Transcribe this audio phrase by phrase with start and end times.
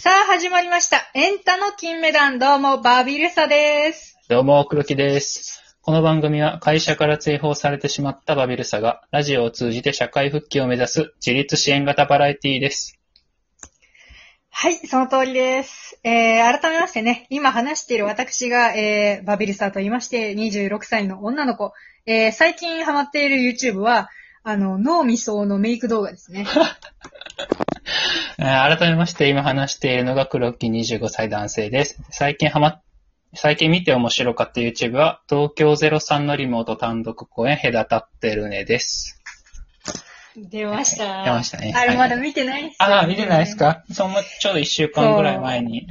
[0.00, 1.10] さあ、始まりました。
[1.12, 4.16] エンタの金メダル、どうも、バビルサです。
[4.28, 5.76] どうも、黒木です。
[5.82, 12.96] この番組は会社から追放されてしまったバビルサが、ラジオを通じて社会復帰を目指す自立支援型バラエティです。
[14.50, 15.98] はい、その通りです。
[16.04, 21.72] えー、改めましてね、今話している私が、えー、バビルサと言いまして、26歳の女の子。
[22.06, 24.10] えー、最近ハマっている YouTube は、
[24.50, 26.46] あの、脳みそのメイク動画ですね。
[28.38, 32.00] えー改めまして今話しているのが黒木25歳男性です。
[32.10, 32.80] 最近ハマ、
[33.34, 39.20] 最近見て面白かった YouTube は、東京03のリモート単独公演隔たってるねです。
[40.34, 41.24] 出ました。
[41.24, 43.84] 出ましたねあれ、はいまだ見てないっすよねああ、見てないですか？
[43.92, 45.88] そのちょうど1週間ぐらい前に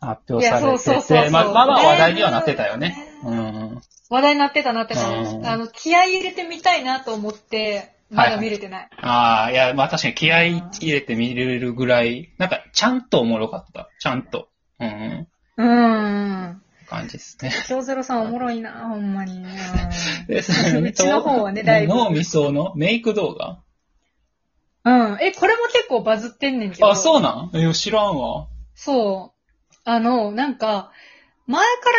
[0.00, 2.96] 発表さいやそうれてそうそうそうて、まあまあまあ話題にはなってたよね。
[3.22, 3.80] うん。
[4.08, 5.08] 話題になってたなってた。
[5.08, 8.88] うんあの、気合い入れてみたいなと思って、まだ見れてない。
[9.00, 13.88] ああ、いや、まあ確かに気合い入れて見れるぐらい、なんか、ちゃんとおもろかった。
[13.98, 14.48] ちゃんと。
[14.78, 15.28] うん。
[15.56, 16.62] うーん。
[16.88, 17.50] 感じですね。
[17.66, 19.38] 京ゼロさんおもろいな、ほんまに。
[19.38, 19.44] うん
[20.28, 23.58] で、うちの方はねだいぶ脳みそのメイク動画？
[24.84, 25.18] うん。
[25.20, 26.88] え、これも結構バズってんねんけど。
[26.88, 27.56] あ、そうなん？
[27.56, 28.46] いや、知らんわ。
[28.74, 29.76] そう。
[29.84, 30.92] あの、なんか、
[31.46, 31.98] 前から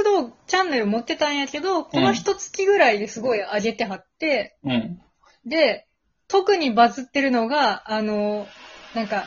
[0.00, 5.00] YouTube 動画チャンネル持ってたんやけど、この一月ぐらいですごい上げてはって、うん。
[5.46, 5.86] で、
[6.28, 8.46] 特にバズってるのが、あの、
[8.94, 9.24] なんか、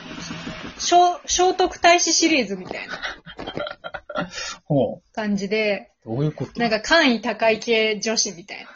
[0.78, 2.98] 聖聖徳太子シリーズみたいな
[4.64, 6.08] ほ感じで、う。
[6.08, 6.58] どういうこと？
[6.58, 8.66] なんか、簡易高い系女子みたい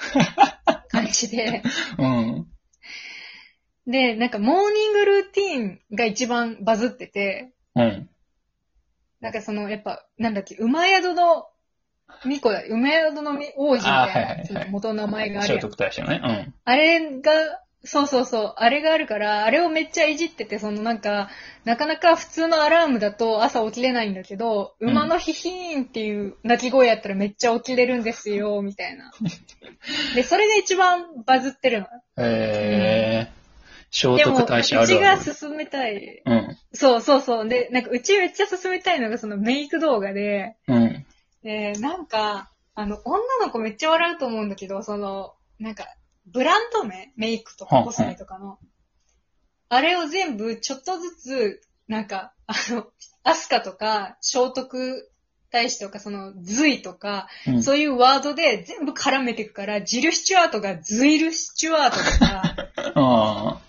[0.66, 1.62] な 感じで、
[1.98, 2.46] うん。
[3.86, 8.08] で、なんか、モーニングルーティーンが一番バズってて、うん。
[9.22, 11.46] なんかその、やっぱ、なんだっけ、馬宿の
[12.22, 15.62] 巫女だ、馬宿の王子みたいな、あはいはいはいその元の名前がある聖やん。
[15.62, 16.52] 徳太子のね。
[16.64, 17.32] あれが、
[17.84, 21.30] そうそうそう、あれがあるから、あれをめっちゃいじってて、そのなんか、
[21.64, 29.12] なかなか普通のアラームだと朝起きれないんだけど、うん馬のヒヒーンっていう鳴き声やったらめっちゃ起きれるんですよ、 みたいな。
[30.16, 31.86] で、それが一番バズってるの。
[32.16, 32.24] うん。
[32.24, 33.42] えー。
[33.92, 35.34] 聖でも、徳うち太子あるあがる。
[35.34, 36.22] 進めたい。
[36.24, 36.41] うん。
[36.74, 37.48] そうそうそう。
[37.48, 41.06] で、なんかうちめっちゃ進めたいのがそのメイク動画で、うん。
[41.42, 45.86] で、なんか、あの、女の子めっちゃ笑うと思うんだけど、その、なんか、
[46.26, 47.12] ブランド名？
[47.16, 48.58] メイクとかコスメとかの。
[49.68, 52.86] あれを全部ちょっとずつ、なんか、あの、
[53.24, 55.10] アスカとか、聖徳
[55.50, 57.62] 太子とか、その、ズイとか、うん。
[57.62, 62.42] そういうワードで全部絡めていくから、ジル・スチュワートがズイル・スチュワートとか、
[62.94, 63.60] あ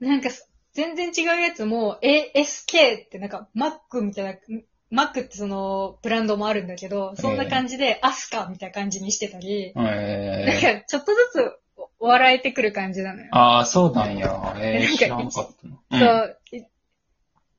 [0.00, 0.28] なんか、
[0.74, 9.82] 全然違うやつも、ASK ってなんか、マックみたいな、マックってその、ブランドもあるんだけど、そんな感じで、アスカみたいな感じにしてたり、あ。
[9.82, 10.80] なんえー。
[10.80, 11.52] か、ちょっとずつ
[12.00, 13.28] 笑えてくる感じなのよ。
[13.32, 14.54] ああ、そうなんや。
[14.58, 15.56] えー、知らんかっ
[15.90, 15.98] たな。
[15.98, 16.38] そう。
[16.52, 16.64] い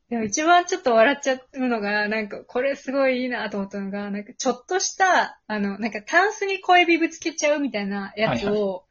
[0.09, 8.85] でも一番ちょっと笑っちゃうのが、なんか、これすごいいいなと思ったのが、なんか、ちょっとした、あの、なんか、タンスに小指ぶつけちゃうみたいなやつを、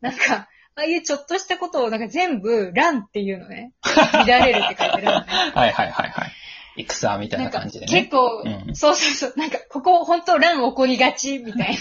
[0.00, 0.48] なんか、
[0.78, 3.72] ああいうちょっとしたことを、なんか全部、ランっていうのね。
[4.14, 5.26] 乱れるって書いてるのね。
[5.52, 6.32] はいはいはいはい。
[6.76, 7.92] 戦みたいな感じでね。
[7.92, 11.76] 結構、うんそうそうそう、なんか、ここ本当乱起こりがち、みたい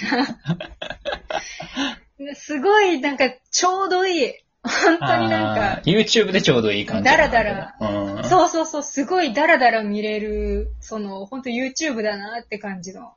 [2.17, 2.33] な。
[2.33, 4.33] すごい、なんか、ちょうどいい。
[4.63, 7.05] 本当になんか YouTube でちょうどいい感じ。
[7.05, 7.75] だらだら。
[7.79, 8.23] うん。
[8.23, 13.13] そうそうそう、すごいダラダラ見れる、その、本当 YouTube だなって感じの。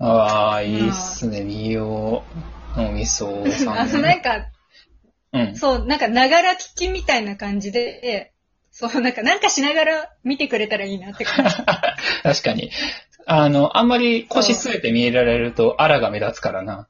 [0.00, 1.42] ああ、いいっすね。
[1.42, 2.24] 見よ
[2.76, 2.80] う。
[2.80, 4.08] 脳みそさあの、んね。
[4.08, 4.48] なんか、
[5.32, 5.56] うん。
[5.56, 8.32] そう、なんか、ながら聞きみたいな感じで、
[8.70, 11.54] そう、なんか、なんかしながら見てくれたらいいなって感じ。
[12.22, 12.70] 確かに。
[13.26, 16.88] あの、あんまり腰据えて見られると、あらが目立つからな。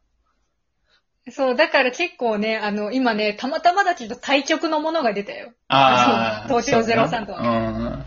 [1.31, 5.53] そう、だから結構ね、あの、今ね、たまたまだけど対局のものが出たよ。
[5.69, 6.49] ああ。
[6.51, 7.85] そう東京そう03とはうん。
[7.85, 8.05] うん。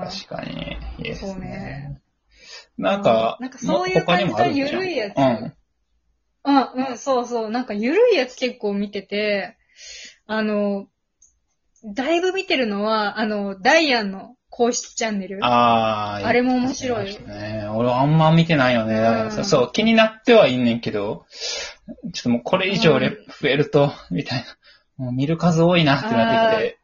[0.00, 0.76] 確かに。
[0.98, 2.00] いいですそうねね。
[2.76, 5.54] なんか、なんかそういう感じのゆるいやつうん。
[6.48, 7.50] うん、うん、そうそう。
[7.50, 9.56] なんか、ゆるいやつ結構見てて、
[10.26, 10.88] あの、
[11.84, 15.44] だいぶ見てるのは、あの、ダイアンの公式チャンネル。
[15.44, 16.26] ああ。
[16.26, 17.68] あれも面白いね。
[17.72, 19.00] 俺あんま見てないよね。
[19.00, 21.26] だからさうんそう、気になってはいんねんけど、
[22.12, 24.46] ちょっともうこれ以上レうん増えると、 みたいな。
[24.96, 26.78] もう見る数多いなってなってきて、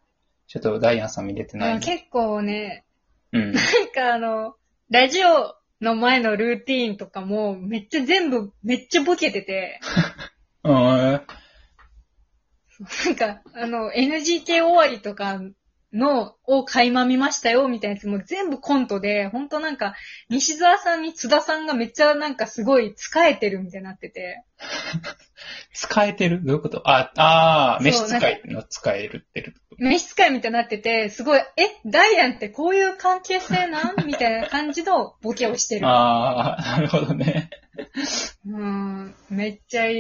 [0.47, 2.85] ちょっとダイアンさん見れてない、うん結構ね、
[3.33, 3.53] うん。
[3.53, 4.55] なんかあの、
[4.91, 9.81] ラジオの前のルーティーンとかも、めっちゃ全部、めっちゃボケてて、
[10.65, 10.73] うん。
[10.73, 11.27] なん
[13.17, 15.41] か、あの、NGK 終わりとか
[15.95, 19.95] のを垣間見ましたよ、みたいなやつも全部コントで、ほんとなんか、
[20.29, 24.43] 西沢さんに津田さんがめっちゃなんかすごい使えてるみたいになってて。
[25.73, 26.43] 使えてる？
[26.45, 26.89] どういうこと？
[26.89, 29.55] あ、ああ、召使いの使えるってる。
[29.79, 31.45] 召使いみたいになってて、すごい、え、
[31.87, 34.07] ダイアンってこういう関係性なん？
[34.07, 35.87] みたいな感じのボケをしてる。
[35.87, 37.51] ああ、なるほどね。
[38.47, 39.97] うん、めっちゃいい。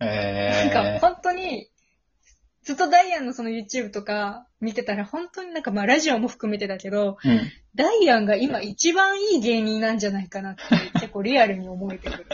[0.00, 1.70] えなんか本当に、
[2.68, 7.40] ずっとダイアンのその YouTube とか見てたら本当になんかまあラジオも含めてだけど、ー、うん。
[7.74, 10.60] ダイアンが今一番いい芸人なんじゃないかなって
[11.00, 12.26] 結構リアルに思えてくる。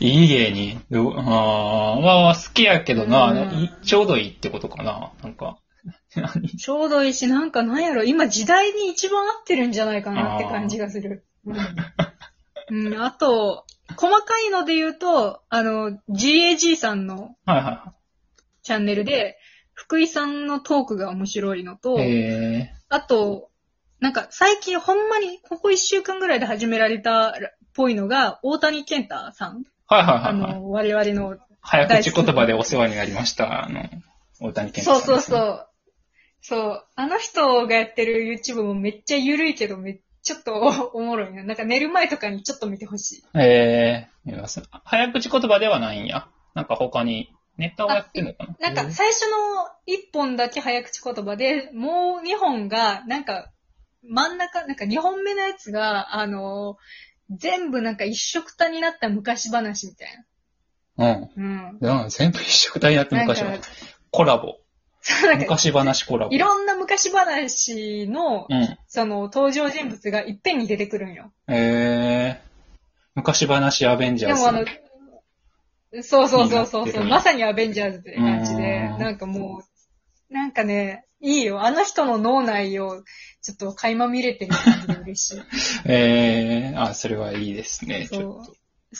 [0.00, 0.84] いい芸人。
[0.90, 5.12] どうああ、まあ好きやけどな、うんちょうどいいってことかな。
[5.22, 5.58] なんか。
[6.16, 6.48] 何？
[6.48, 11.24] ちょうどいいし、なんかなんやろ、今時代に一番合ってるんじゃないかなって感じがする。
[11.46, 11.52] う
[12.74, 13.64] ん、うん、あと、
[13.96, 17.94] 細かいので言うと、あの、GAG さんのはいは
[18.62, 19.38] チャンネルで、
[19.82, 21.98] 福井さんのトークが面白いのと、
[22.88, 23.50] あと、
[23.98, 27.32] なんか最近ほんまにここ一週間ぐらいで始められたっ
[27.74, 29.58] ぽいのが、大谷健太さん。
[29.58, 30.54] ー、はいはいあはい、はい。
[30.54, 31.36] の、我々の。
[31.60, 33.64] 早口言葉でお世話になりました。
[33.64, 33.82] あの、
[34.40, 35.68] 大谷健そう太さんですね、そうそう。
[36.40, 36.86] そう。
[36.94, 40.54] あの人がやってる YouTube もめっちゃ緩いけど、めっちゃちょっと
[40.94, 41.42] おもろいな。
[41.42, 43.24] なんか寝る前とかにちょっと見てほしい。
[43.34, 46.28] ええー、います早口言葉ではないんや。
[46.54, 53.50] なんか他にネタをやってんのかななんか最初の一本だけ早口言葉で、もう二本が、なんか
[54.02, 56.76] 真ん中、なんか二本目のやつが、あの、
[57.30, 60.24] 全部なんか一色たになった昔話みたい
[60.98, 61.02] う
[61.40, 61.78] ん。
[61.80, 61.88] な。
[61.90, 62.02] うん。
[62.02, 63.58] うん、全部一緒くたになってなんか昔は。
[64.10, 64.58] コラボ。
[65.38, 66.34] 昔話コラボ。
[66.34, 68.78] いろんな昔話の、うん。
[68.86, 71.32] その登場人物がいっぺんに出てくるんよ。
[71.48, 72.48] ええー、
[73.14, 74.44] 昔話アベンジャーズ。
[74.44, 74.66] でもあの、
[76.00, 79.62] そうそうそうそうそう、まさにアベンジャーズって感じで、うんなんかも
[80.30, 81.62] う、なんかね、いいよ。
[81.62, 83.02] あの人の脳内を
[83.42, 85.42] ちょっと垣間見れてる感じで嬉しい。
[85.84, 88.06] え えー、あ、それはいいですね。
[88.06, 88.40] そう、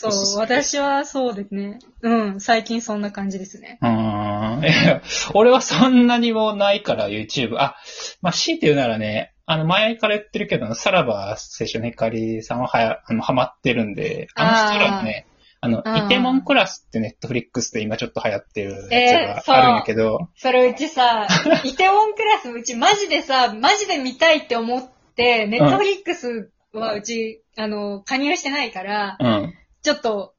[0.06, 1.78] おすすめ私はそうですね。
[2.02, 3.78] うん、最近そんな感じですね。
[3.82, 4.62] うーん。
[5.34, 7.56] 俺はそんなにもないから YouTube。
[7.56, 7.76] あ、
[8.20, 15.26] まあ、強いて言うならね、あの、前から言ってるけど、さらば青春の光さんははや、あの、ハマってるんで、あの人らもね、
[15.64, 21.28] あの、イテモンクラスってネットフリックスで今ちょっと流行ってるえーそうやつがあるんやけど、それうちさ、
[21.62, 24.82] イテウォンクラスうちマジでさ、マジで見たいって思っ
[25.14, 29.54] て、ネットフリックスはうち、あの、加入してないから、うん。
[29.82, 30.34] ちょっと、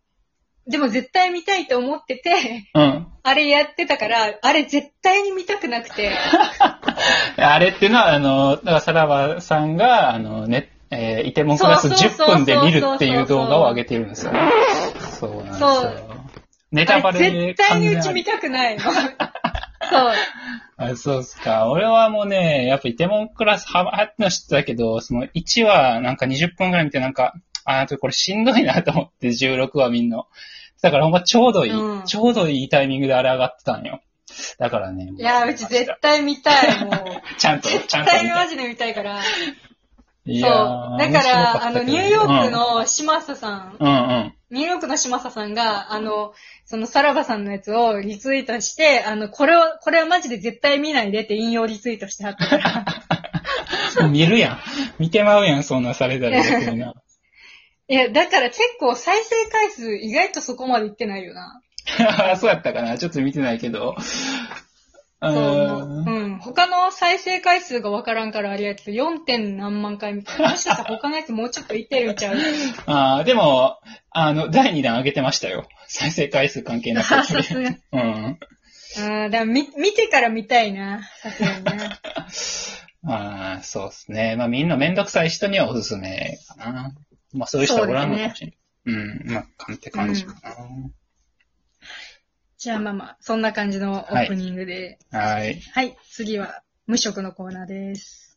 [0.68, 3.08] でも絶対見たいと思ってて、うん。
[3.24, 6.12] あれやってたから、あれ絶対に見たくなくて。
[7.38, 14.40] あれっていうのは、あの、だからさらばさんが、あの、ね、えーイテモンクラスそうそうそう10分で見るっていう動画を上げてるんですよね。
[15.64, 16.24] そう。
[16.72, 18.84] ネタバレ絶対にうち見たくないの。
[18.92, 18.94] そう。
[20.78, 21.70] あそうっすか。
[21.70, 27.34] 俺はもうね、やっぱイテモンクラスははっての知ってたけど、その1話なんか20分くらい見てなんか、
[27.66, 30.28] あ、なんかこれしんどいなと思って16話見んの。
[30.82, 34.02] だからほんまちょうどいい、うんちょうどいいタイミングであれ上がってたんよ。
[34.58, 35.12] だからね。
[35.18, 36.94] いや、うち絶対見たい、もう。
[37.38, 38.24] ちゃんと、ち絶ゃんと見て。
[38.24, 39.20] 対にマジで見たいから。
[40.26, 40.50] いそう。
[40.98, 44.34] だから、あの、ニューヨーク、の嶋佐さん、うん、うんうん。
[44.52, 46.34] ニューヨークの嶋佐さんが、あの、
[46.66, 52.86] そのさらばさんのやつをリツイートして、あの、これは、これはマジで絶対見ないでって引用リツイートしてはったから。
[54.02, 54.60] も う見るやん。
[55.00, 56.94] 見てまうやん、そんなされたら逆にな。
[57.90, 61.62] いや、だから結構再生回数意外とそこまでいってないよな。
[62.38, 63.96] そうやったかなちょっと見てないけど。
[63.98, 65.53] うそう、ーんうん。
[65.53, 65.53] 他
[66.86, 69.20] の再生回数がわからんからあれやけど、4.
[69.20, 70.52] 点何万回みたいな。
[70.52, 72.38] もしかしたら他のやつもうちょっといってるんちゃう？
[72.86, 73.80] あーでも、
[74.12, 75.68] あの、第2弾上げてましたよ。
[75.88, 77.60] 再生回数関係なくあ さすが。
[77.92, 78.40] うん。
[79.00, 81.04] ああ、だから見、見てから見たいな。
[81.22, 82.00] さすがにな。
[83.06, 84.36] ああ、そうですね。
[84.38, 86.96] まあみんなめんどくさい人にはおすすめかな。
[87.34, 88.58] まあそういう人はおらんのかもしれない。
[88.86, 90.36] うん、まあ、かんって感じか
[92.58, 94.98] じゃあまあまあ、そんな感じのオープニングで。
[95.12, 95.20] な。
[95.20, 95.60] はい。
[95.74, 98.33] はい、次は無職のコーナーです。